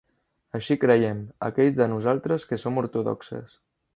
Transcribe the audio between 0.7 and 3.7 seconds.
creiem, aquells de nosaltres que som ortodoxes.